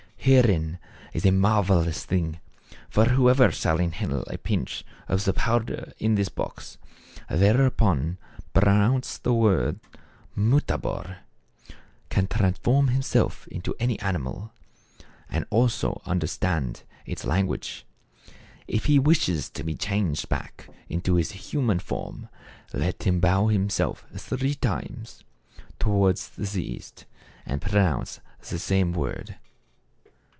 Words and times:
Herein 0.23 0.77
is 1.13 1.25
a 1.25 1.31
marvel 1.31 1.79
ous 1.79 2.05
thing. 2.05 2.39
For 2.91 3.05
whosoever 3.05 3.51
shall 3.51 3.79
inhale 3.79 4.21
a 4.29 4.37
pinch 4.37 4.85
of 5.07 5.25
the 5.25 5.33
powder 5.33 5.93
in 5.97 6.13
this 6.13 6.29
box 6.29 6.77
and 7.27 7.41
there 7.41 7.65
upon 7.65 8.19
pronounce 8.53 9.17
the 9.17 9.33
one 9.33 9.41
word 9.43 9.79
'Mutabor,' 10.35 11.17
can 12.09 12.27
transform 12.27 12.89
him 12.89 13.01
self 13.01 13.47
into 13.47 13.73
any 13.79 13.99
animal, 13.99 14.53
and 15.27 15.45
also 15.49 16.03
understand 16.05 16.83
its 17.07 17.25
language. 17.25 17.83
If 18.67 18.85
he 18.85 18.99
wishes 18.99 19.49
to 19.49 19.63
be 19.63 19.73
changed 19.73 20.29
back 20.29 20.69
into 20.87 21.15
his 21.15 21.31
human 21.31 21.79
form, 21.79 22.29
let 22.73 23.01
him 23.07 23.19
bow 23.21 23.47
himself 23.47 24.05
three 24.15 24.53
times 24.53 25.23
towards 25.79 26.29
the 26.29 26.63
east, 26.63 27.05
and 27.43 27.59
pronounce 27.59 28.19
the 28.47 28.59
same 28.59 28.93
word. 28.93 29.37